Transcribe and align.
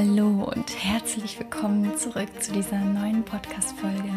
Hallo 0.00 0.48
und 0.54 0.84
herzlich 0.84 1.40
willkommen 1.40 1.96
zurück 1.96 2.28
zu 2.40 2.52
dieser 2.52 2.78
neuen 2.78 3.24
Podcast-Folge 3.24 4.12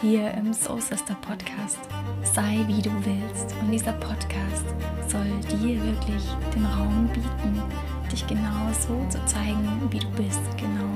hier 0.00 0.30
im 0.30 0.54
Soul 0.54 0.80
Sister 0.80 1.14
Podcast. 1.20 1.78
Sei 2.22 2.64
wie 2.66 2.80
du 2.80 2.90
willst 3.04 3.54
und 3.60 3.70
dieser 3.70 3.92
Podcast 3.92 4.64
soll 5.08 5.28
dir 5.58 5.84
wirklich 5.84 6.24
den 6.54 6.64
Raum 6.64 7.06
bieten, 7.12 7.62
dich 8.10 8.26
genau 8.28 8.72
so 8.72 8.98
zu 9.10 9.22
zeigen, 9.26 9.68
wie 9.90 9.98
du 9.98 10.08
bist, 10.12 10.40
genau 10.56 10.88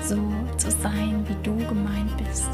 so 0.00 0.16
zu 0.56 0.70
sein, 0.70 1.22
wie 1.28 1.36
du 1.42 1.54
gemeint 1.66 2.16
bist. 2.16 2.48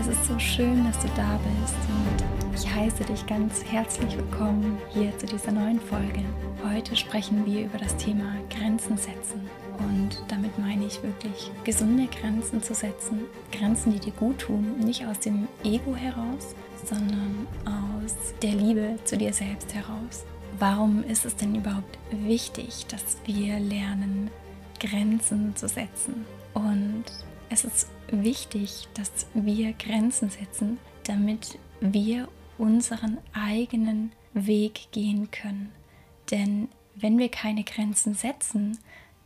Es 0.00 0.08
ist 0.08 0.26
so 0.26 0.36
schön, 0.40 0.84
dass 0.84 0.98
du 0.98 1.06
da 1.14 1.38
bist 1.44 1.76
und 2.10 2.35
ich 2.56 2.74
heiße 2.74 3.04
dich 3.04 3.26
ganz 3.26 3.62
herzlich 3.64 4.16
willkommen 4.16 4.78
hier 4.88 5.16
zu 5.18 5.26
dieser 5.26 5.52
neuen 5.52 5.78
Folge. 5.78 6.24
Heute 6.64 6.96
sprechen 6.96 7.44
wir 7.44 7.66
über 7.66 7.76
das 7.76 7.94
Thema 7.98 8.34
Grenzen 8.48 8.96
setzen. 8.96 9.42
Und 9.78 10.22
damit 10.28 10.58
meine 10.58 10.86
ich 10.86 11.02
wirklich 11.02 11.50
gesunde 11.64 12.06
Grenzen 12.06 12.62
zu 12.62 12.72
setzen. 12.72 13.26
Grenzen, 13.52 13.92
die 13.92 13.98
dir 13.98 14.12
gut 14.12 14.38
tun, 14.38 14.78
nicht 14.78 15.04
aus 15.04 15.20
dem 15.20 15.48
Ego 15.64 15.94
heraus, 15.94 16.54
sondern 16.82 17.46
aus 17.66 18.14
der 18.40 18.52
Liebe 18.52 18.98
zu 19.04 19.18
dir 19.18 19.34
selbst 19.34 19.74
heraus. 19.74 20.24
Warum 20.58 21.04
ist 21.04 21.26
es 21.26 21.36
denn 21.36 21.56
überhaupt 21.56 21.98
wichtig, 22.10 22.86
dass 22.86 23.18
wir 23.26 23.60
lernen, 23.60 24.30
Grenzen 24.80 25.54
zu 25.56 25.68
setzen? 25.68 26.24
Und 26.54 27.04
es 27.50 27.64
ist 27.64 27.88
wichtig, 28.10 28.88
dass 28.94 29.10
wir 29.34 29.74
Grenzen 29.74 30.30
setzen, 30.30 30.78
damit 31.04 31.58
wir 31.80 32.28
unseren 32.58 33.18
eigenen 33.32 34.12
Weg 34.32 34.88
gehen 34.92 35.30
können. 35.30 35.72
Denn 36.30 36.68
wenn 36.94 37.18
wir 37.18 37.28
keine 37.28 37.64
Grenzen 37.64 38.14
setzen, 38.14 38.78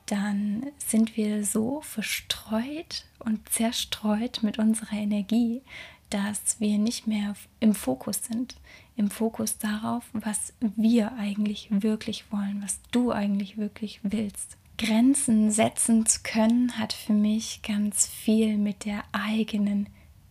dann 0.07 0.67
sind 0.79 1.17
wir 1.17 1.45
so 1.45 1.81
verstreut 1.83 3.07
und 3.21 3.49
zerstreut 3.49 4.43
mit 4.43 4.59
unserer 4.59 4.97
Energie, 4.97 5.63
dass 6.11 6.59
wir 6.59 6.79
nicht 6.79 7.07
mehr 7.07 7.35
im 7.61 7.75
Fokus 7.75 8.25
sind. 8.25 8.57
Im 8.97 9.11
Fokus 9.11 9.59
darauf, 9.59 10.05
was 10.13 10.53
wir 10.61 11.13
eigentlich 11.13 11.69
wirklich 11.71 12.31
wollen, 12.33 12.61
was 12.63 12.81
du 12.91 13.13
eigentlich 13.13 13.57
wirklich 13.57 14.01
willst. 14.03 14.57
Grenzen 14.77 15.51
setzen 15.51 16.07
zu 16.07 16.21
können 16.23 16.79
hat 16.79 16.93
für 16.93 17.13
mich 17.13 17.63
ganz 17.63 18.07
viel 18.07 18.57
mit 18.57 18.85
der 18.85 19.05
eigenen 19.13 19.89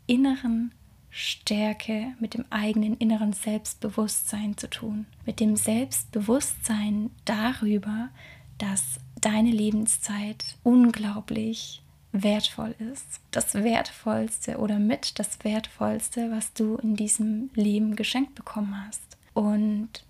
inneren 0.07 0.73
Stärke, 1.11 2.13
mit 2.19 2.33
dem 2.33 2.45
eigenen 2.49 2.95
inneren 2.97 3.33
Selbstbewusstsein 3.33 4.57
zu 4.57 4.69
tun. 4.69 5.05
Mit 5.25 5.39
dem 5.39 5.55
Selbstbewusstsein 5.55 7.09
darüber, 7.25 8.09
dass 8.57 8.99
deine 9.19 9.51
Lebenszeit 9.51 10.57
unglaublich 10.63 11.81
wertvoll 12.11 12.75
ist. 12.91 13.21
Das 13.31 13.53
Wertvollste 13.53 14.57
oder 14.57 14.79
mit 14.79 15.19
das 15.19 15.43
Wertvollste, 15.43 16.31
was 16.31 16.53
du 16.53 16.75
in 16.77 16.95
diesem 16.95 17.49
Leben 17.53 17.95
geschenkt 17.95 18.35
bekommen 18.35 18.75
hast. 18.85 19.17
Und 19.33 20.03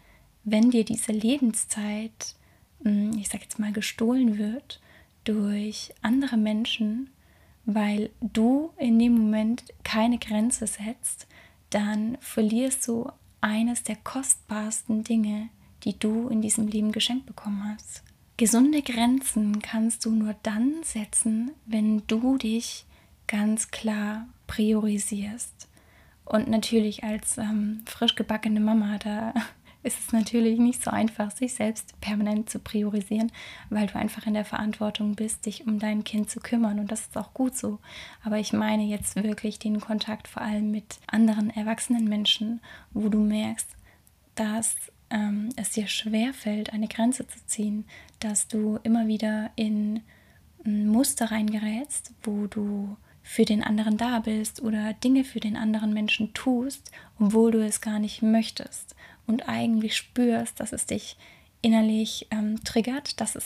wenn 0.43 0.71
dir 0.71 0.85
diese 0.85 1.11
Lebenszeit, 1.11 2.35
hm, 2.83 3.17
ich 3.17 3.29
sag 3.29 3.41
jetzt 3.41 3.59
mal, 3.59 3.71
gestohlen 3.73 4.37
wird 4.37 4.79
durch 5.23 5.93
andere 6.01 6.37
Menschen, 6.37 7.09
weil 7.65 8.09
du 8.21 8.71
in 8.77 8.97
dem 8.99 9.13
Moment 9.17 9.63
keine 9.83 10.17
Grenze 10.17 10.67
setzt, 10.67 11.27
dann 11.69 12.17
verlierst 12.19 12.87
du 12.87 13.11
eines 13.41 13.83
der 13.83 13.95
kostbarsten 13.97 15.03
Dinge, 15.03 15.49
die 15.83 15.97
du 15.97 16.27
in 16.29 16.41
diesem 16.41 16.67
Leben 16.67 16.91
geschenkt 16.91 17.25
bekommen 17.25 17.63
hast. 17.73 18.03
Gesunde 18.37 18.81
Grenzen 18.81 19.61
kannst 19.61 20.05
du 20.05 20.11
nur 20.11 20.35
dann 20.43 20.75
setzen, 20.83 21.51
wenn 21.65 22.03
du 22.07 22.37
dich 22.37 22.85
ganz 23.27 23.69
klar 23.69 24.27
priorisierst. 24.47 25.67
Und 26.25 26.47
natürlich 26.47 27.03
als 27.03 27.37
ähm, 27.37 27.81
frisch 27.85 28.15
gebackene 28.15 28.59
Mama, 28.59 28.97
da 28.99 29.33
ist 29.81 29.97
es 29.99 30.11
natürlich 30.11 30.59
nicht 30.59 30.83
so 30.83 30.91
einfach, 30.91 31.31
sich 31.31 31.53
selbst 31.53 31.99
permanent 32.01 32.49
zu 32.49 32.59
priorisieren, 32.59 33.31
weil 33.69 33.87
du 33.87 33.95
einfach 33.95 34.27
in 34.27 34.33
der 34.33 34.45
Verantwortung 34.45 35.15
bist, 35.15 35.45
dich 35.45 35.65
um 35.65 35.79
dein 35.79 36.03
Kind 36.03 36.29
zu 36.29 36.41
kümmern. 36.41 36.79
Und 36.79 36.91
das 36.91 37.01
ist 37.01 37.17
auch 37.17 37.33
gut 37.33 37.55
so. 37.55 37.79
Aber 38.23 38.39
ich 38.39 38.51
meine 38.51 38.83
jetzt 38.83 39.15
wirklich 39.15 39.57
den 39.57 39.79
Kontakt 39.79 40.27
vor 40.27 40.41
allem 40.41 40.71
mit 40.71 40.99
anderen 41.07 41.49
erwachsenen 41.49 42.05
Menschen, 42.05 42.59
wo 42.91 43.07
du 43.07 43.19
merkst, 43.19 43.69
dass 44.35 44.75
ähm, 45.09 45.49
es 45.55 45.71
dir 45.71 45.87
schwerfällt, 45.87 46.73
eine 46.73 46.87
Grenze 46.87 47.25
zu 47.27 47.45
ziehen, 47.45 47.85
dass 48.19 48.47
du 48.47 48.79
immer 48.83 49.07
wieder 49.07 49.49
in 49.55 50.01
ein 50.65 50.89
Muster 50.89 51.31
reingerätst, 51.31 52.13
wo 52.23 52.47
du 52.47 52.97
für 53.21 53.45
den 53.45 53.63
anderen 53.63 53.95
da 53.95 54.19
bist 54.19 54.61
oder 54.61 54.93
Dinge 54.93 55.23
für 55.23 55.39
den 55.39 55.55
anderen 55.55 55.93
Menschen 55.93 56.33
tust, 56.33 56.91
obwohl 57.19 57.51
du 57.51 57.63
es 57.63 57.79
gar 57.79 57.99
nicht 57.99 58.21
möchtest 58.21 58.95
und 59.29 59.47
eigentlich 59.47 59.95
spürst, 59.95 60.59
dass 60.59 60.73
es 60.73 60.87
dich 60.87 61.15
innerlich 61.61 62.27
ähm, 62.31 62.61
triggert, 62.63 63.21
dass 63.21 63.35
es 63.35 63.45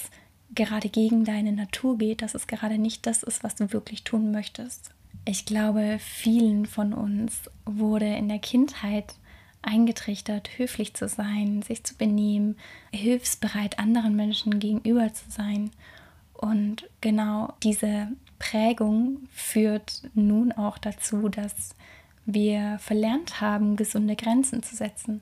gerade 0.56 0.88
gegen 0.88 1.26
deine 1.26 1.52
Natur 1.52 1.98
geht, 1.98 2.22
dass 2.22 2.36
es 2.36 2.48
gerade 2.48 2.78
nicht 2.78 3.06
das 3.06 3.22
ist, 3.22 3.44
was 3.44 3.56
du 3.56 3.74
wirklich 3.74 4.06
tun 4.06 4.32
möchtest. 4.32 4.92
Ich 5.26 5.46
glaube, 5.46 5.98
vielen 6.00 6.66
von 6.66 6.94
uns 6.94 7.50
wurde 7.66 8.06
in 8.06 8.30
der 8.30 8.40
Kindheit 8.40 9.16
eingetrichtert, 9.62 10.58
höflich 10.58 10.94
zu 10.94 11.10
sein, 11.10 11.62
sich 11.64 11.84
zu 11.84 11.96
benehmen, 11.96 12.56
hilfsbereit 12.94 13.78
anderen 13.78 14.16
Menschen 14.16 14.60
gegenüber 14.60 15.14
zu 15.14 15.30
sein. 15.30 15.72
Und 16.34 16.90
genau 17.02 17.54
diese 17.62 18.08
Prägung 18.40 19.28
führt 19.32 20.04
nun 20.14 20.54
auch 20.54 20.78
dazu, 20.78 21.28
dass 21.28 21.76
wir 22.26 22.78
verlernt 22.80 23.42
haben, 23.42 23.76
gesunde 23.76 24.16
Grenzen 24.16 24.64
zu 24.64 24.76
setzen, 24.78 25.22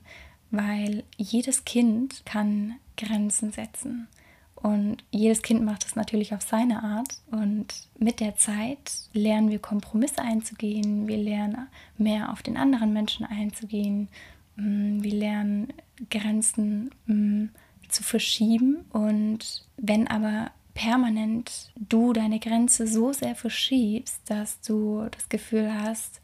weil 0.52 1.02
jedes 1.16 1.64
Kind 1.64 2.22
kann 2.24 2.76
Grenzen 2.96 3.50
setzen. 3.50 4.06
Und 4.54 4.98
jedes 5.10 5.42
Kind 5.42 5.64
macht 5.64 5.84
es 5.84 5.96
natürlich 5.96 6.34
auf 6.34 6.42
seine 6.42 6.84
Art. 6.84 7.08
Und 7.32 7.66
mit 7.98 8.20
der 8.20 8.36
Zeit 8.36 8.92
lernen 9.12 9.50
wir 9.50 9.58
Kompromisse 9.58 10.22
einzugehen. 10.22 11.08
Wir 11.08 11.16
lernen 11.16 11.66
mehr 11.98 12.30
auf 12.30 12.42
den 12.42 12.56
anderen 12.56 12.92
Menschen 12.92 13.26
einzugehen. 13.26 14.08
Mm, 14.54 15.02
wir 15.02 15.14
lernen 15.14 15.72
Grenzen 16.10 16.90
mm, 17.06 17.46
zu 17.88 18.04
verschieben. 18.04 18.84
Und 18.90 19.66
wenn 19.78 20.06
aber 20.06 20.52
permanent 20.74 21.72
du 21.74 22.12
deine 22.12 22.38
Grenze 22.38 22.86
so 22.86 23.12
sehr 23.12 23.34
verschiebst, 23.34 24.20
dass 24.26 24.60
du 24.60 25.08
das 25.10 25.28
Gefühl 25.28 25.72
hast, 25.74 26.20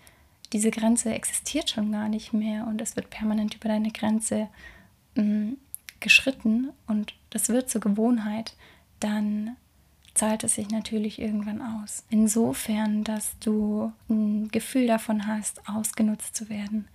diese 0.53 0.70
Grenze 0.70 1.12
existiert 1.12 1.70
schon 1.70 1.92
gar 1.92 2.09
nicht 2.09 2.32
mehr 2.32 2.66
und 2.66 2.81
es 2.81 2.97
wird 2.97 3.10
permanent 3.10 3.54
über 3.54 3.69
deine 3.69 3.91
Grenze 3.91 4.48
mh, 5.14 5.54
geschritten 6.00 6.70
und 6.86 7.14
das 7.31 7.48
wird 7.48 7.69
zur 7.70 7.81
Gewohnheit, 7.81 8.54
dann 9.00 9.56
zahlt 10.14 10.42
es 10.42 10.54
sich 10.54 10.69
natürlich 10.70 11.20
irgendwann 11.20 11.62
aus. 11.62 12.04
Insofern, 12.10 13.04
dass 13.04 13.38
du 13.38 13.92
ein 14.08 14.48
Gefühl 14.48 14.87
davon 14.87 15.26
hast, 15.26 15.69
ausgenutzt 15.69 16.34
zu 16.34 16.48
werden, 16.48 16.88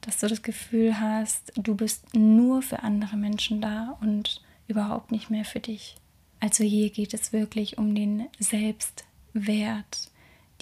dass 0.00 0.18
du 0.18 0.28
das 0.28 0.42
Gefühl 0.42 0.98
hast, 0.98 1.52
du 1.56 1.74
bist 1.74 2.14
nur 2.14 2.62
für 2.62 2.82
andere 2.82 3.16
Menschen 3.16 3.60
da 3.60 3.98
und 4.00 4.40
überhaupt 4.66 5.12
nicht 5.12 5.28
mehr 5.28 5.44
für 5.44 5.60
dich. 5.60 5.96
Also 6.38 6.64
hier 6.64 6.88
geht 6.90 7.12
es 7.12 7.34
wirklich 7.34 7.76
um 7.76 7.94
den 7.94 8.26
Selbstwert, 8.38 10.10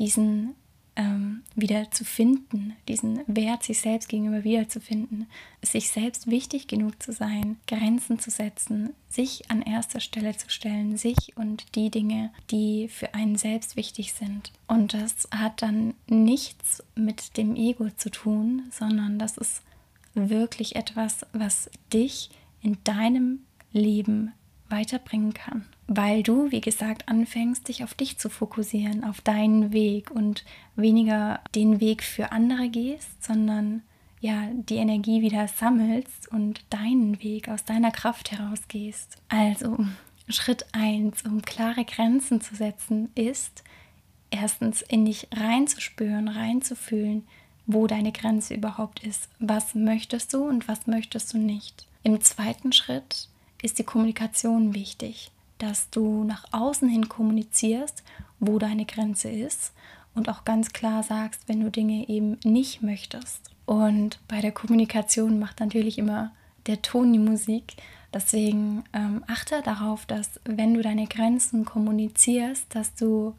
diesen 0.01 0.57
ähm, 0.99 1.43
wieder 1.55 1.91
zu 1.93 2.05
finden, 2.05 2.75
diesen 2.89 3.21
Wert 3.29 3.63
sich 3.63 3.81
selbst 3.81 4.09
gegenüber 4.09 4.43
wiederzufinden, 4.45 5.27
sich 5.63 5.91
selbst 5.91 6.27
wichtig 6.27 6.67
genug 6.67 7.01
zu 7.01 7.13
sein, 7.13 7.57
Grenzen 7.69 8.19
zu 8.19 8.31
setzen, 8.31 8.91
sich 9.09 9.49
an 9.49 9.63
erster 9.63 10.01
Stelle 10.01 10.37
zu 10.37 10.51
stellen, 10.51 10.97
sich 10.97 11.37
und 11.37 11.77
die 11.77 11.91
Dinge, 11.91 12.31
die 12.51 12.89
für 12.89 13.15
einen 13.15 13.37
selbst 13.37 13.77
wichtig 13.77 14.13
sind. 14.13 14.53
Und 14.67 14.93
das 14.93 15.29
hat 15.31 15.63
dann 15.63 15.95
nichts 16.09 16.83
mit 16.97 17.37
dem 17.37 17.55
Ego 17.55 17.89
zu 17.97 18.11
tun, 18.11 18.65
sondern 18.71 19.21
das 19.21 19.39
ist 19.39 19.63
wirklich 20.15 20.75
etwas, 20.75 21.25
was 21.33 21.71
dich 21.93 22.29
in 22.61 22.77
deinem 22.83 23.45
Leben 23.73 24.33
weiterbringen 24.71 25.35
kann. 25.35 25.67
Weil 25.87 26.23
du, 26.23 26.51
wie 26.51 26.61
gesagt, 26.61 27.09
anfängst, 27.09 27.69
dich 27.69 27.83
auf 27.85 27.95
dich 27.95 28.19
zu 28.19 28.29
fokussieren, 28.29 29.05
auf 29.05 29.21
deinen 29.21 29.73
Weg 29.73 30.11
und 30.11 30.45
weniger 30.77 31.41
den 31.55 31.81
Weg 31.81 32.03
für 32.03 32.33
andere 32.33 32.69
gehst, 32.69 33.25
sondern 33.25 33.83
ja, 34.21 34.49
die 34.53 34.77
Energie 34.77 35.23
wieder 35.23 35.47
sammelst 35.49 36.29
und 36.31 36.63
deinen 36.71 37.23
Weg 37.23 37.49
aus 37.49 37.65
deiner 37.65 37.91
Kraft 37.91 38.33
herausgehst. 38.33 39.17
Also, 39.29 39.79
Schritt 40.29 40.67
1, 40.73 41.23
um 41.23 41.43
klare 41.43 41.85
Grenzen 41.85 42.41
zu 42.41 42.55
setzen, 42.55 43.11
ist 43.15 43.63
erstens 44.31 44.83
in 44.83 45.05
dich 45.05 45.29
reinzuspüren, 45.33 46.29
reinzufühlen, 46.29 47.27
wo 47.67 47.87
deine 47.87 48.13
Grenze 48.13 48.55
überhaupt 48.55 49.05
ist. 49.05 49.29
Was 49.39 49.75
möchtest 49.75 50.35
du 50.35 50.43
und 50.45 50.69
was 50.69 50.87
möchtest 50.87 51.33
du 51.33 51.39
nicht? 51.39 51.87
Im 52.03 52.21
zweiten 52.21 52.73
Schritt 52.73 53.29
ist 53.63 53.79
die 53.79 53.85
Kommunikation 53.85 54.75
wichtig. 54.75 55.31
dass 55.59 55.91
du 55.91 56.25
nach 56.25 56.45
außen 56.53 56.89
hin 56.89 57.09
kommunizierst, 57.09 58.05
wo 58.39 58.59
deine 58.59 58.85
Grenze 58.85 59.29
ist 59.29 59.73
und 60.15 60.29
auch 60.29 60.45
ganz 60.45 60.73
klar 60.73 61.03
sagst, 61.03 61.43
wenn 61.49 61.61
du 61.61 61.71
Dinge 61.71 62.09
eben 62.09 62.39
nicht 62.45 62.83
möchtest. 62.83 63.51
Und 63.67 64.21
bei 64.29 64.41
der 64.41 64.53
Kommunikation 64.53 65.39
macht 65.39 65.61
natürlich 65.61 65.99
immer 65.99 66.33
der 66.67 66.81
Ton 66.83 67.13
die 67.13 67.19
Musik. 67.19 67.75
Deswegen 68.15 68.85
ähm, 68.95 69.23
achte 69.27 69.61
darauf, 69.63 70.07
dass 70.07 70.41
wenn 70.45 70.75
du 70.75 70.83
deine 70.83 71.07
Grenzen 71.07 71.65
kommunizierst, 71.65 72.75
dass 72.75 72.95
du 72.95 73.35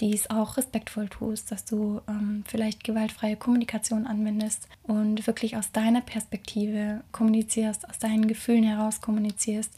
dies 0.00 0.28
auch 0.28 0.56
respektvoll 0.56 1.08
tust, 1.08 1.52
dass 1.52 1.64
du 1.64 2.00
ähm, 2.08 2.44
vielleicht 2.46 2.84
gewaltfreie 2.84 3.36
Kommunikation 3.36 4.06
anwendest 4.06 4.68
und 4.82 5.26
wirklich 5.26 5.56
aus 5.56 5.72
deiner 5.72 6.00
Perspektive 6.00 7.02
kommunizierst, 7.12 7.88
aus 7.88 7.98
deinen 7.98 8.26
Gefühlen 8.26 8.64
heraus 8.64 9.00
kommunizierst 9.00 9.72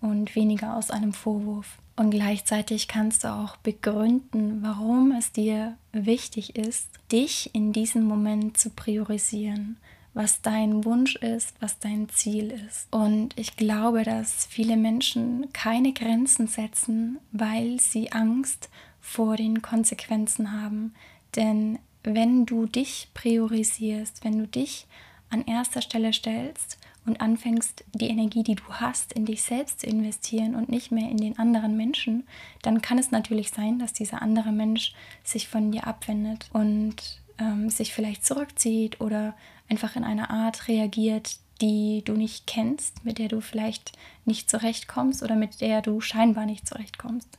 und 0.00 0.34
weniger 0.34 0.76
aus 0.76 0.90
einem 0.90 1.12
Vorwurf. 1.12 1.78
Und 1.96 2.10
gleichzeitig 2.10 2.88
kannst 2.88 3.24
du 3.24 3.28
auch 3.28 3.56
begründen, 3.58 4.62
warum 4.62 5.12
es 5.12 5.32
dir 5.32 5.76
wichtig 5.92 6.56
ist, 6.56 6.88
dich 7.12 7.54
in 7.54 7.72
diesem 7.72 8.04
Moment 8.04 8.56
zu 8.56 8.70
priorisieren, 8.70 9.76
was 10.14 10.40
dein 10.40 10.84
Wunsch 10.84 11.16
ist, 11.16 11.54
was 11.60 11.78
dein 11.78 12.08
Ziel 12.08 12.52
ist. 12.66 12.88
Und 12.90 13.38
ich 13.38 13.56
glaube, 13.56 14.02
dass 14.02 14.46
viele 14.46 14.76
Menschen 14.76 15.52
keine 15.52 15.92
Grenzen 15.92 16.46
setzen, 16.46 17.18
weil 17.32 17.78
sie 17.80 18.12
Angst 18.12 18.70
vor 19.00 19.36
den 19.36 19.62
Konsequenzen 19.62 20.52
haben. 20.52 20.94
Denn 21.36 21.78
wenn 22.02 22.46
du 22.46 22.66
dich 22.66 23.08
priorisierst, 23.14 24.24
wenn 24.24 24.38
du 24.38 24.46
dich 24.46 24.86
an 25.30 25.44
erster 25.44 25.82
Stelle 25.82 26.12
stellst 26.12 26.78
und 27.06 27.20
anfängst, 27.20 27.84
die 27.94 28.08
Energie, 28.08 28.42
die 28.42 28.56
du 28.56 28.64
hast, 28.68 29.12
in 29.12 29.26
dich 29.26 29.42
selbst 29.42 29.80
zu 29.80 29.86
investieren 29.86 30.54
und 30.54 30.68
nicht 30.68 30.90
mehr 30.90 31.08
in 31.08 31.16
den 31.16 31.38
anderen 31.38 31.76
Menschen, 31.76 32.26
dann 32.62 32.82
kann 32.82 32.98
es 32.98 33.10
natürlich 33.10 33.50
sein, 33.50 33.78
dass 33.78 33.92
dieser 33.92 34.22
andere 34.22 34.52
Mensch 34.52 34.94
sich 35.24 35.48
von 35.48 35.70
dir 35.70 35.86
abwendet 35.86 36.48
und 36.52 37.20
ähm, 37.38 37.70
sich 37.70 37.94
vielleicht 37.94 38.24
zurückzieht 38.26 39.00
oder 39.00 39.34
einfach 39.68 39.96
in 39.96 40.04
einer 40.04 40.30
Art 40.30 40.68
reagiert, 40.68 41.38
die 41.60 42.02
du 42.04 42.14
nicht 42.14 42.46
kennst, 42.46 43.04
mit 43.04 43.18
der 43.18 43.28
du 43.28 43.40
vielleicht 43.40 43.92
nicht 44.24 44.50
zurechtkommst 44.50 45.22
oder 45.22 45.36
mit 45.36 45.60
der 45.60 45.82
du 45.82 46.00
scheinbar 46.00 46.46
nicht 46.46 46.66
zurechtkommst. 46.66 47.38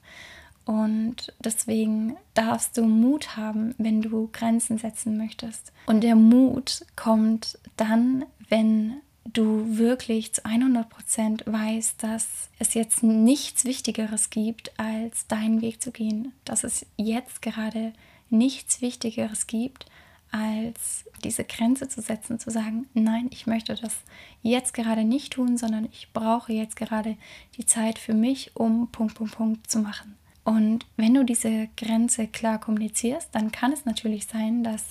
Und 0.66 1.34
deswegen 1.40 2.16
darfst 2.34 2.78
du 2.78 2.84
Mut 2.84 3.36
haben, 3.36 3.74
wenn 3.78 4.02
du 4.02 4.30
Grenzen 4.32 4.78
setzen 4.78 5.18
möchtest. 5.18 5.74
Und 5.88 6.02
der 6.02 6.16
Mut 6.16 6.86
kommt 6.96 7.58
dann, 7.78 8.26
wenn 8.50 8.98
du 9.26 9.78
wirklich 9.78 10.34
zu 10.34 10.46
100 10.46 10.90
Prozent 10.90 11.44
weißt, 11.46 12.04
dass 12.04 12.50
es 12.60 12.74
jetzt 12.74 13.04
nichts 13.04 13.66
Wichtigeres 13.66 14.30
gibt, 14.30 14.78
als 14.80 15.28
deinen 15.28 15.62
Weg 15.62 15.82
zu 15.82 15.92
gehen. 15.92 16.34
Dass 16.46 16.64
es 16.64 16.86
jetzt 16.98 17.42
gerade 17.42 17.94
nichts 18.30 18.82
Wichtigeres 18.82 19.48
gibt, 19.48 19.86
als 20.32 21.06
diese 21.24 21.44
Grenze 21.44 21.90
zu 21.90 22.02
setzen, 22.02 22.40
zu 22.40 22.50
sagen, 22.52 22.88
nein, 22.94 23.28
ich 23.32 23.48
möchte 23.48 23.76
das 23.76 23.94
jetzt 24.42 24.74
gerade 24.74 25.04
nicht 25.04 25.34
tun, 25.34 25.58
sondern 25.58 25.90
ich 25.92 26.14
brauche 26.14 26.54
jetzt 26.54 26.76
gerade 26.76 27.18
die 27.58 27.66
Zeit 27.66 28.00
für 28.00 28.14
mich, 28.14 28.52
um 28.56 28.88
Punkt, 28.92 29.16
Punkt, 29.16 29.36
Punkt 29.36 29.70
zu 29.70 29.80
machen. 29.80 30.16
Und 30.44 30.86
wenn 30.98 31.14
du 31.14 31.24
diese 31.24 31.70
Grenze 31.78 32.28
klar 32.28 32.60
kommunizierst, 32.60 33.30
dann 33.34 33.52
kann 33.52 33.72
es 33.72 33.86
natürlich 33.86 34.26
sein, 34.26 34.64
dass 34.64 34.84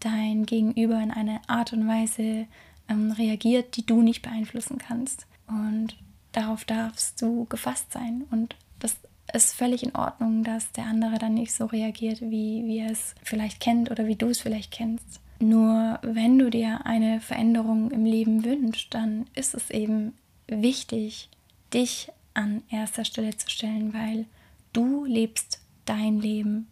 dein 0.00 0.46
Gegenüber 0.46 1.00
in 1.00 1.10
eine 1.10 1.40
Art 1.46 1.72
und 1.72 1.86
Weise 1.86 2.46
ähm, 2.88 3.12
reagiert, 3.12 3.76
die 3.76 3.86
du 3.86 4.02
nicht 4.02 4.22
beeinflussen 4.22 4.78
kannst. 4.78 5.26
Und 5.46 5.96
darauf 6.32 6.64
darfst 6.64 7.20
du 7.22 7.46
gefasst 7.46 7.92
sein. 7.92 8.24
Und 8.30 8.56
das 8.78 8.96
ist 9.32 9.54
völlig 9.54 9.82
in 9.82 9.94
Ordnung, 9.94 10.44
dass 10.44 10.72
der 10.72 10.84
andere 10.84 11.18
dann 11.18 11.34
nicht 11.34 11.52
so 11.52 11.66
reagiert, 11.66 12.20
wie, 12.20 12.64
wie 12.64 12.78
er 12.78 12.90
es 12.90 13.14
vielleicht 13.22 13.60
kennt 13.60 13.90
oder 13.90 14.06
wie 14.06 14.16
du 14.16 14.28
es 14.28 14.40
vielleicht 14.40 14.70
kennst. 14.70 15.20
Nur 15.38 15.98
wenn 16.02 16.38
du 16.38 16.50
dir 16.50 16.84
eine 16.84 17.20
Veränderung 17.20 17.90
im 17.90 18.04
Leben 18.04 18.44
wünschst, 18.44 18.92
dann 18.92 19.26
ist 19.34 19.54
es 19.54 19.70
eben 19.70 20.12
wichtig, 20.46 21.30
dich 21.72 22.10
an 22.34 22.62
erster 22.70 23.04
Stelle 23.04 23.36
zu 23.36 23.48
stellen, 23.48 23.94
weil 23.94 24.26
Du 24.72 25.04
lebst 25.04 25.60
dein 25.84 26.20
Leben 26.20 26.68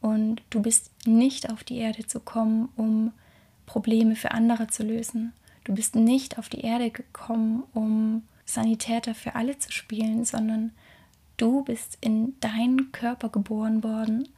und 0.00 0.42
du 0.50 0.62
bist 0.62 0.90
nicht 1.06 1.50
auf 1.50 1.64
die 1.64 1.78
Erde 1.78 2.06
zu 2.06 2.20
kommen, 2.20 2.68
um 2.76 3.12
Probleme 3.66 4.16
für 4.16 4.32
andere 4.32 4.68
zu 4.68 4.82
lösen. 4.82 5.32
Du 5.64 5.74
bist 5.74 5.94
nicht 5.94 6.38
auf 6.38 6.48
die 6.48 6.62
Erde 6.62 6.90
gekommen, 6.90 7.64
um 7.74 8.22
Sanitäter 8.44 9.14
für 9.14 9.34
alle 9.34 9.58
zu 9.58 9.70
spielen, 9.70 10.24
sondern 10.24 10.72
du 11.36 11.62
bist 11.62 11.98
in 12.00 12.34
deinen 12.40 12.90
Körper 12.92 13.28
geboren 13.28 13.84
worden, 13.84 14.28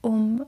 um 0.00 0.44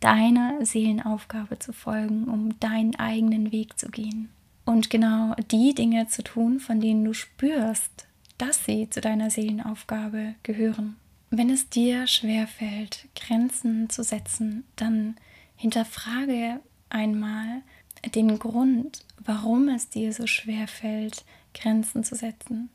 deiner 0.00 0.64
Seelenaufgabe 0.64 1.58
zu 1.58 1.72
folgen, 1.72 2.24
um 2.24 2.60
deinen 2.60 2.94
eigenen 2.96 3.50
Weg 3.52 3.78
zu 3.78 3.88
gehen. 3.88 4.28
Und 4.66 4.90
genau 4.90 5.34
die 5.50 5.74
Dinge 5.74 6.08
zu 6.08 6.22
tun, 6.22 6.60
von 6.60 6.80
denen 6.80 7.04
du 7.04 7.14
spürst, 7.14 8.06
dass 8.36 8.64
sie 8.64 8.90
zu 8.90 9.00
deiner 9.00 9.30
Seelenaufgabe 9.30 10.34
gehören. 10.42 10.96
Wenn 11.36 11.50
es 11.50 11.68
dir 11.68 12.06
schwerfällt, 12.06 13.08
Grenzen 13.16 13.90
zu 13.90 14.04
setzen, 14.04 14.62
dann 14.76 15.16
hinterfrage 15.56 16.60
einmal 16.90 17.62
den 18.14 18.38
Grund, 18.38 19.04
warum 19.18 19.68
es 19.68 19.88
dir 19.88 20.12
so 20.12 20.28
schwer 20.28 20.68
fällt, 20.68 21.24
Grenzen 21.52 22.04
zu 22.04 22.14
setzen. 22.14 22.70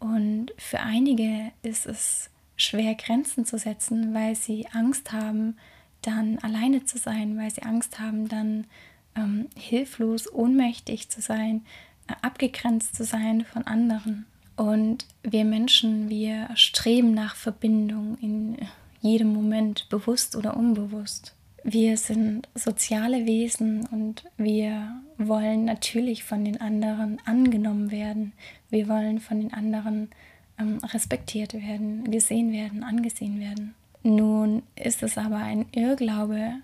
Und 0.00 0.52
für 0.58 0.80
einige 0.80 1.52
ist 1.62 1.86
es 1.86 2.28
schwer, 2.56 2.96
Grenzen 2.96 3.44
zu 3.44 3.56
setzen, 3.56 4.12
weil 4.14 4.34
sie 4.34 4.66
Angst 4.72 5.12
haben, 5.12 5.56
dann 6.00 6.40
alleine 6.40 6.84
zu 6.84 6.98
sein, 6.98 7.38
weil 7.38 7.52
sie 7.52 7.62
Angst 7.62 8.00
haben, 8.00 8.26
dann 8.26 8.66
ähm, 9.14 9.46
hilflos, 9.56 10.28
ohnmächtig 10.32 11.08
zu 11.08 11.20
sein, 11.20 11.64
äh, 12.08 12.14
abgegrenzt 12.20 12.96
zu 12.96 13.04
sein 13.04 13.44
von 13.44 13.64
anderen. 13.64 14.26
Und 14.56 15.06
wir 15.22 15.44
Menschen, 15.44 16.08
wir 16.08 16.48
streben 16.54 17.14
nach 17.14 17.36
Verbindung 17.36 18.18
in 18.20 18.56
jedem 19.00 19.32
Moment, 19.32 19.88
bewusst 19.88 20.36
oder 20.36 20.56
unbewusst. 20.56 21.34
Wir 21.64 21.96
sind 21.96 22.48
soziale 22.54 23.24
Wesen 23.26 23.86
und 23.86 24.24
wir 24.36 25.00
wollen 25.16 25.64
natürlich 25.64 26.24
von 26.24 26.44
den 26.44 26.60
anderen 26.60 27.18
angenommen 27.24 27.90
werden. 27.90 28.32
Wir 28.68 28.88
wollen 28.88 29.20
von 29.20 29.40
den 29.40 29.52
anderen 29.52 30.10
ähm, 30.58 30.78
respektiert 30.78 31.54
werden, 31.54 32.10
gesehen 32.10 32.52
werden, 32.52 32.82
angesehen 32.82 33.38
werden. 33.40 33.74
Nun 34.02 34.62
ist 34.74 35.02
es 35.02 35.16
aber 35.16 35.36
ein 35.36 35.66
Irrglaube 35.72 36.54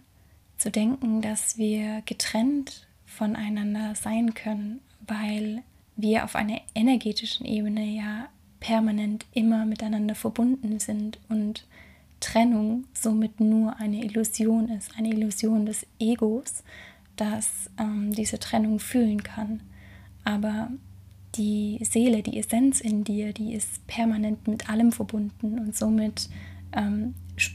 zu 0.57 0.71
denken, 0.71 1.23
dass 1.23 1.57
wir 1.59 2.03
getrennt 2.05 2.89
voneinander 3.07 3.95
sein 3.95 4.35
können, 4.35 4.81
weil 5.07 5.63
wir 5.99 6.25
auf 6.25 6.37
einer 6.37 6.61
energetischen 6.75 7.45
Ebene 7.45 7.85
ja 7.85 8.29
permanent 8.61 9.27
immer 9.35 9.67
miteinander 9.67 10.15
verbunden 10.15 10.79
sind 10.79 11.19
und 11.29 11.67
Trennung 12.21 12.85
somit 12.95 13.41
nur 13.41 13.77
eine 13.79 14.05
Illusion 14.05 14.69
ist, 14.71 14.97
eine 14.97 15.11
Illusion 15.11 15.67
des 15.67 15.87
Egos, 15.99 16.63
das 17.17 17.71
ähm, 17.79 18.13
diese 18.13 18.39
Trennung 18.39 18.79
fühlen 18.79 19.23
kann. 19.23 19.61
Aber 20.25 20.71
die 21.35 21.79
Seele, 21.83 22.23
die 22.23 22.39
Essenz 22.39 22.81
in 22.81 23.05
dir, 23.05 23.33
die 23.33 23.55
ist 23.55 23.87
permanent 23.87 24.47
mit 24.49 24.71
allem 24.71 24.93
verbunden 24.93 25.59
und 25.59 25.77
somit 25.77 26.29
ähm, 26.73 27.15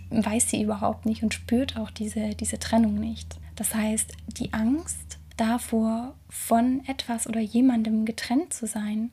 weiß 0.09 0.49
sie 0.49 0.63
überhaupt 0.63 1.05
nicht 1.05 1.23
und 1.23 1.33
spürt 1.33 1.77
auch 1.77 1.91
diese, 1.91 2.29
diese 2.35 2.59
Trennung 2.59 2.95
nicht. 2.95 3.37
Das 3.55 3.73
heißt, 3.73 4.11
die 4.27 4.53
Angst 4.53 5.17
davor, 5.37 6.15
von 6.29 6.83
etwas 6.87 7.27
oder 7.27 7.39
jemandem 7.39 8.05
getrennt 8.05 8.53
zu 8.53 8.67
sein, 8.67 9.11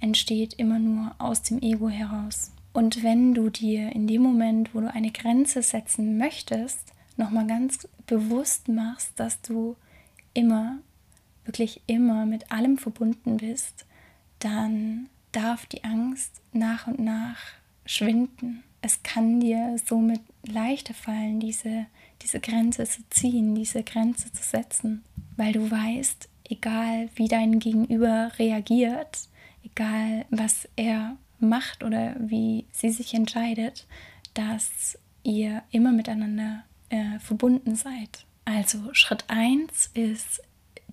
entsteht 0.00 0.54
immer 0.54 0.78
nur 0.78 1.14
aus 1.18 1.42
dem 1.42 1.60
Ego 1.60 1.88
heraus. 1.88 2.52
Und 2.72 3.02
wenn 3.02 3.34
du 3.34 3.48
dir 3.48 3.92
in 3.92 4.06
dem 4.06 4.22
Moment, 4.22 4.74
wo 4.74 4.80
du 4.80 4.92
eine 4.92 5.10
Grenze 5.10 5.62
setzen 5.62 6.18
möchtest, 6.18 6.92
nochmal 7.16 7.46
ganz 7.46 7.88
bewusst 8.06 8.68
machst, 8.68 9.18
dass 9.18 9.40
du 9.40 9.76
immer, 10.34 10.78
wirklich 11.44 11.80
immer 11.86 12.26
mit 12.26 12.52
allem 12.52 12.76
verbunden 12.76 13.38
bist, 13.38 13.86
dann 14.38 15.08
darf 15.32 15.66
die 15.66 15.84
Angst 15.84 16.40
nach 16.52 16.86
und 16.86 16.98
nach 16.98 17.38
schwinden. 17.86 18.62
Es 18.82 19.02
kann 19.02 19.40
dir 19.40 19.78
somit 19.84 20.20
leichter 20.46 20.94
fallen, 20.94 21.40
diese, 21.40 21.86
diese 22.22 22.40
Grenze 22.40 22.84
zu 22.84 23.02
ziehen, 23.10 23.54
diese 23.54 23.82
Grenze 23.82 24.32
zu 24.32 24.42
setzen 24.42 25.04
weil 25.36 25.52
du 25.52 25.70
weißt, 25.70 26.28
egal 26.48 27.08
wie 27.14 27.28
dein 27.28 27.58
Gegenüber 27.58 28.32
reagiert, 28.38 29.28
egal 29.64 30.24
was 30.30 30.68
er 30.76 31.16
macht 31.38 31.84
oder 31.84 32.16
wie 32.18 32.64
sie 32.72 32.90
sich 32.90 33.14
entscheidet, 33.14 33.86
dass 34.34 34.98
ihr 35.22 35.62
immer 35.70 35.92
miteinander 35.92 36.64
äh, 36.88 37.18
verbunden 37.18 37.76
seid. 37.76 38.24
Also 38.44 38.78
Schritt 38.92 39.24
1 39.28 39.90
ist 39.94 40.42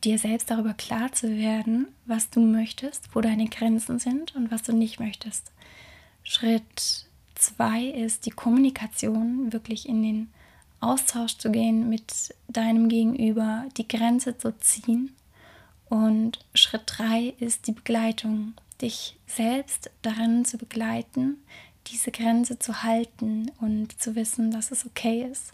dir 0.04 0.18
selbst 0.18 0.50
darüber 0.50 0.74
klar 0.74 1.14
zu 1.14 1.38
werden, 1.38 1.88
was 2.06 2.30
du 2.30 2.42
möchtest, 2.42 3.16
wo 3.16 3.22
deine 3.22 3.48
Grenzen 3.48 4.00
sind 4.00 4.36
und 4.36 4.52
was 4.52 4.64
du 4.64 4.74
nicht 4.74 5.00
möchtest. 5.00 5.52
Schritt 6.24 7.08
zwei 7.36 7.86
ist 7.86 8.26
die 8.26 8.32
Kommunikation, 8.32 9.54
wirklich 9.54 9.88
in 9.88 10.02
den 10.04 10.30
Austausch 10.84 11.38
zu 11.38 11.52
gehen 11.52 11.90
mit 11.90 12.36
deinem 12.48 12.90
Gegenüber, 12.90 13.66
die 13.78 13.88
Grenze 13.88 14.38
zu 14.38 14.58
ziehen. 14.60 15.16
Und 15.90 16.40
Schritt 16.54 16.84
drei 16.86 17.34
ist 17.40 17.68
die 17.68 17.72
Begleitung, 17.72 18.54
dich 18.82 19.18
selbst 19.28 19.92
darin 20.02 20.46
zu 20.46 20.58
begleiten, 20.58 21.38
diese 21.88 22.12
Grenze 22.12 22.60
zu 22.60 22.84
halten 22.84 23.52
und 23.60 24.02
zu 24.02 24.16
wissen, 24.16 24.52
dass 24.52 24.72
es 24.72 24.86
okay 24.86 25.28
ist, 25.30 25.54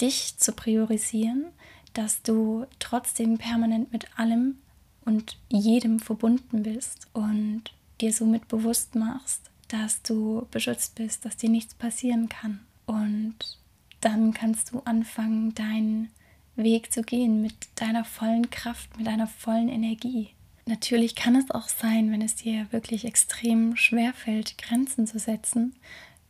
dich 0.00 0.36
zu 0.38 0.52
priorisieren, 0.52 1.46
dass 1.92 2.22
du 2.22 2.66
trotzdem 2.78 3.38
permanent 3.38 3.92
mit 3.92 4.18
allem 4.18 4.58
und 5.04 5.36
jedem 5.48 6.00
verbunden 6.00 6.62
bist 6.62 7.06
und 7.12 7.64
dir 8.00 8.12
somit 8.12 8.48
bewusst 8.48 8.94
machst, 8.94 9.50
dass 9.68 10.02
du 10.02 10.46
beschützt 10.50 10.94
bist, 10.94 11.24
dass 11.24 11.36
dir 11.36 11.50
nichts 11.50 11.74
passieren 11.74 12.28
kann. 12.28 12.60
Und 12.86 13.58
dann 14.04 14.34
kannst 14.34 14.72
du 14.72 14.80
anfangen, 14.80 15.54
deinen 15.54 16.10
Weg 16.56 16.92
zu 16.92 17.02
gehen 17.02 17.42
mit 17.42 17.54
deiner 17.76 18.04
vollen 18.04 18.50
Kraft, 18.50 18.96
mit 18.96 19.06
deiner 19.06 19.26
vollen 19.26 19.68
Energie. 19.68 20.30
Natürlich 20.66 21.14
kann 21.14 21.36
es 21.36 21.50
auch 21.50 21.68
sein, 21.68 22.10
wenn 22.10 22.22
es 22.22 22.36
dir 22.36 22.66
wirklich 22.70 23.04
extrem 23.04 23.76
schwer 23.76 24.12
fällt, 24.14 24.56
Grenzen 24.58 25.06
zu 25.06 25.18
setzen, 25.18 25.74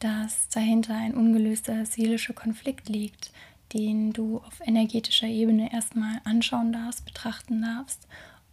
dass 0.00 0.48
dahinter 0.48 0.94
ein 0.94 1.14
ungelöster 1.14 1.86
seelischer 1.86 2.34
Konflikt 2.34 2.88
liegt, 2.88 3.32
den 3.72 4.12
du 4.12 4.38
auf 4.38 4.60
energetischer 4.60 5.26
Ebene 5.26 5.72
erstmal 5.72 6.20
anschauen 6.24 6.72
darfst, 6.72 7.04
betrachten 7.04 7.62
darfst 7.62 8.06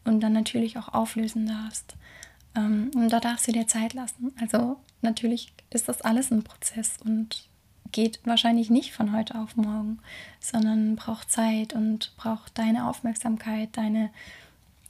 und 0.03 0.21
dann 0.21 0.33
natürlich 0.33 0.77
auch 0.77 0.89
auflösen 0.89 1.47
darfst. 1.47 1.95
Ähm, 2.55 2.91
und 2.95 3.09
da 3.09 3.19
darfst 3.19 3.47
du 3.47 3.51
dir 3.51 3.67
Zeit 3.67 3.93
lassen. 3.93 4.33
Also 4.39 4.77
natürlich 5.01 5.51
ist 5.71 5.87
das 5.87 6.01
alles 6.01 6.31
ein 6.31 6.43
Prozess 6.43 6.97
und 7.03 7.49
geht 7.91 8.19
wahrscheinlich 8.25 8.69
nicht 8.69 8.93
von 8.93 9.15
heute 9.15 9.35
auf 9.35 9.55
morgen, 9.55 9.99
sondern 10.39 10.95
braucht 10.95 11.31
Zeit 11.31 11.73
und 11.73 12.13
braucht 12.17 12.57
deine 12.57 12.87
Aufmerksamkeit, 12.87 13.69
deine 13.73 14.09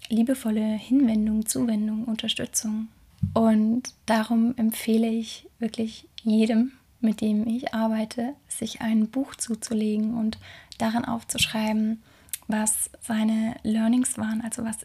liebevolle 0.09 0.61
Hinwendung, 0.61 1.45
Zuwendung, 1.45 2.05
Unterstützung. 2.05 2.87
Und 3.33 3.93
darum 4.05 4.55
empfehle 4.57 5.07
ich 5.07 5.47
wirklich 5.59 6.07
jedem, 6.23 6.71
mit 6.99 7.21
dem 7.21 7.47
ich 7.47 7.73
arbeite, 7.73 8.33
sich 8.47 8.81
ein 8.81 9.07
Buch 9.07 9.35
zuzulegen 9.35 10.15
und 10.15 10.37
darin 10.77 11.05
aufzuschreiben, 11.05 12.01
was 12.47 12.89
seine 13.01 13.55
Learnings 13.63 14.17
waren, 14.17 14.41
also 14.41 14.63
was 14.63 14.77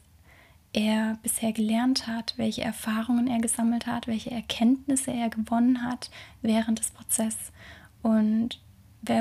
er 0.72 1.18
bisher 1.22 1.52
gelernt 1.52 2.06
hat, 2.06 2.34
welche 2.36 2.62
Erfahrungen 2.62 3.28
er 3.28 3.38
gesammelt 3.38 3.86
hat, 3.86 4.06
welche 4.06 4.30
Erkenntnisse 4.30 5.10
er 5.10 5.30
gewonnen 5.30 5.82
hat 5.82 6.10
während 6.42 6.78
des 6.78 6.90
Prozesses 6.90 7.52
und 8.06 8.60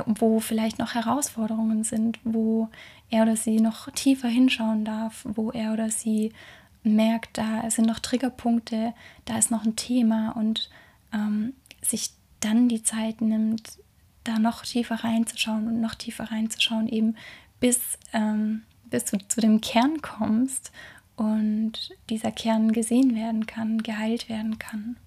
wo 0.06 0.40
vielleicht 0.40 0.78
noch 0.78 0.94
Herausforderungen 0.94 1.84
sind, 1.84 2.20
wo 2.24 2.70
er 3.10 3.24
oder 3.24 3.36
sie 3.36 3.60
noch 3.60 3.90
tiefer 3.92 4.28
hinschauen 4.28 4.86
darf, 4.86 5.26
wo 5.28 5.52
er 5.52 5.74
oder 5.74 5.90
sie 5.90 6.34
merkt, 6.84 7.40
da 7.40 7.70
sind 7.70 7.88
noch 7.88 8.00
Triggerpunkte, 8.00 8.94
da 9.26 9.38
ist 9.38 9.50
noch 9.50 9.66
ein 9.66 9.76
Thema 9.76 10.32
und 10.32 10.70
ähm, 11.12 11.54
sich 11.82 12.12
dann 12.40 12.70
die 12.70 12.84
Zeit 12.84 13.22
nimmt, 13.22 13.80
da 14.24 14.38
noch 14.38 14.64
tiefer 14.64 15.04
reinzuschauen 15.04 15.68
und 15.68 15.82
noch 15.82 15.96
tiefer 15.96 16.26
reinzuschauen, 16.32 16.88
eben 16.88 17.16
bis, 17.60 17.98
ähm, 18.14 18.64
bis 18.86 19.06
du 19.06 19.18
zu 19.18 19.42
dem 19.42 19.62
Kern 19.62 20.02
kommst 20.04 20.72
und 21.16 21.92
dieser 22.10 22.32
Kern 22.32 22.72
gesehen 22.72 23.16
werden 23.16 23.48
kann, 23.48 23.82
geheilt 23.82 24.30
werden 24.30 24.60
kann. 24.60 24.98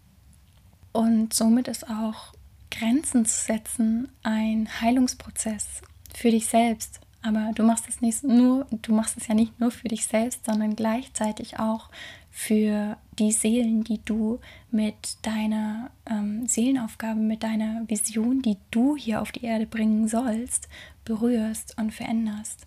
Und 0.93 1.33
somit 1.33 1.69
ist 1.69 1.89
auch 1.89 2.33
Grenzen 2.71 3.25
zu 3.25 3.45
setzen 3.45 4.09
ein 4.23 4.69
Heilungsprozess 4.81 5.83
für 6.15 6.31
dich 6.31 6.47
selbst. 6.47 7.01
Aber 7.23 7.51
du 7.55 7.65
machst 7.65 7.89
es 7.89 8.01
nicht 8.01 8.23
nur, 8.23 8.67
du 8.71 8.95
machst 8.95 9.17
es 9.17 9.27
ja 9.27 9.35
nicht 9.35 9.59
nur 9.59 9.71
für 9.71 9.89
dich 9.89 10.07
selbst, 10.07 10.47
sondern 10.47 10.77
gleichzeitig 10.77 11.59
auch 11.59 11.91
für 12.31 12.97
die 13.19 13.33
Seelen, 13.33 13.83
die 13.83 14.01
du 14.05 14.39
mit 14.71 15.17
deiner 15.23 15.91
ähm, 16.09 16.47
Seelenaufgabe, 16.47 17.19
mit 17.19 17.43
deiner 17.43 17.83
Vision, 17.89 18.43
die 18.43 18.57
du 18.71 18.97
hier 18.97 19.21
auf 19.21 19.33
die 19.33 19.45
Erde 19.45 19.67
bringen 19.67 20.07
sollst, 20.07 20.69
berührst 21.05 21.77
und 21.77 21.93
veränderst. 21.93 22.67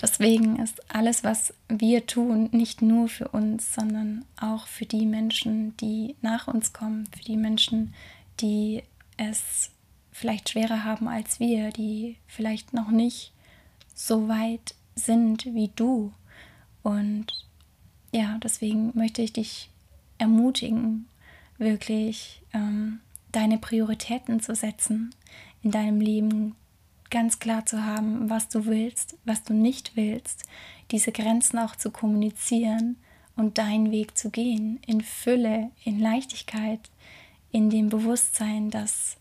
Deswegen 0.00 0.56
ist 0.56 0.94
alles, 0.94 1.24
was 1.24 1.54
wir 1.68 2.06
tun, 2.06 2.48
nicht 2.52 2.82
nur 2.82 3.08
für 3.08 3.28
uns, 3.28 3.74
sondern 3.74 4.24
auch 4.38 4.66
für 4.66 4.84
die 4.84 5.06
Menschen, 5.06 5.76
die 5.78 6.16
nach 6.20 6.48
uns 6.48 6.72
kommen, 6.72 7.06
für 7.16 7.24
die 7.24 7.36
Menschen, 7.36 7.94
die 8.40 8.82
es 9.16 9.70
vielleicht 10.12 10.50
schwerer 10.50 10.84
haben 10.84 11.08
als 11.08 11.40
wir, 11.40 11.70
die 11.70 12.16
vielleicht 12.26 12.72
noch 12.72 12.90
nicht 12.90 13.32
so 13.94 14.28
weit 14.28 14.74
sind 14.94 15.44
wie 15.46 15.70
du. 15.74 16.12
Und 16.82 17.26
ja, 18.12 18.38
deswegen 18.42 18.92
möchte 18.94 19.22
ich 19.22 19.32
dich 19.32 19.70
ermutigen, 20.18 21.08
wirklich 21.58 22.42
ähm, 22.52 23.00
deine 23.32 23.58
Prioritäten 23.58 24.40
zu 24.40 24.54
setzen 24.54 25.14
in 25.62 25.70
deinem 25.70 26.00
Leben, 26.00 26.54
ganz 27.10 27.38
klar 27.38 27.66
zu 27.66 27.84
haben, 27.84 28.30
was 28.30 28.48
du 28.48 28.66
willst, 28.66 29.16
was 29.24 29.42
du 29.44 29.54
nicht 29.54 29.96
willst, 29.96 30.44
diese 30.90 31.12
Grenzen 31.12 31.58
auch 31.58 31.76
zu 31.76 31.90
kommunizieren 31.90 32.96
und 33.36 33.58
deinen 33.58 33.90
Weg 33.90 34.16
zu 34.16 34.30
gehen 34.30 34.80
in 34.86 35.02
Fülle, 35.02 35.70
in 35.84 36.00
Leichtigkeit, 36.00 36.90
in 37.52 37.70
dem 37.70 37.88
Bewusstsein, 37.88 38.70
dass 38.70 39.16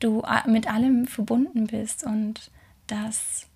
du 0.00 0.22
mit 0.46 0.72
allem 0.72 1.06
verbunden 1.06 1.66
bist 1.66 2.04
und 2.04 2.50
dass 2.86 3.46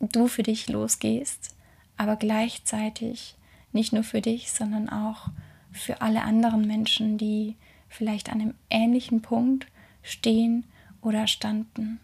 du 0.00 0.28
für 0.28 0.42
dich 0.42 0.68
losgehst, 0.68 1.54
aber 1.96 2.16
gleichzeitig 2.16 3.36
nicht 3.72 3.92
nur 3.92 4.04
für 4.04 4.20
dich, 4.20 4.52
sondern 4.52 4.88
auch 4.88 5.28
für 5.72 6.00
alle 6.00 6.22
anderen 6.22 6.66
Menschen, 6.66 7.18
die 7.18 7.56
vielleicht 7.88 8.30
an 8.30 8.40
einem 8.40 8.54
ähnlichen 8.70 9.22
Punkt 9.22 9.66
stehen 10.02 10.64
oder 11.00 11.26
standen. 11.26 12.00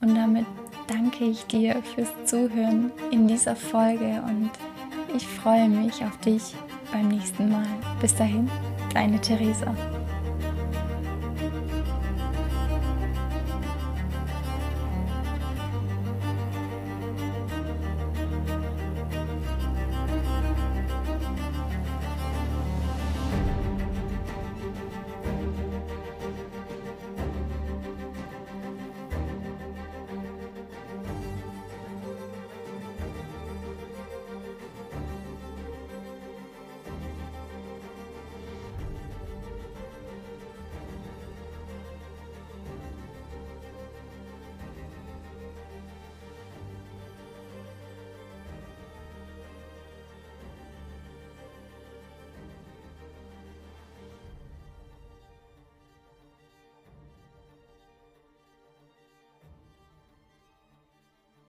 Und 0.00 0.14
damit 0.14 0.46
danke 0.88 1.24
ich 1.24 1.44
dir 1.44 1.82
fürs 1.94 2.12
Zuhören 2.24 2.92
in 3.10 3.26
dieser 3.26 3.56
Folge 3.56 4.22
und 4.22 4.50
ich 5.14 5.26
freue 5.26 5.68
mich 5.68 6.04
auf 6.04 6.18
dich 6.20 6.42
beim 6.92 7.08
nächsten 7.08 7.50
Mal. 7.50 7.66
Bis 8.00 8.14
dahin, 8.14 8.50
deine 8.92 9.20
Theresa. 9.20 9.74